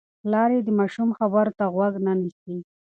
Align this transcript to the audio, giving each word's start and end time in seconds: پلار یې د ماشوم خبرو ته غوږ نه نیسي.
پلار 0.21 0.49
یې 0.55 0.61
د 0.65 0.69
ماشوم 0.79 1.09
خبرو 1.19 1.51
ته 1.57 1.63
غوږ 1.73 1.93
نه 2.05 2.13
نیسي. 2.19 2.55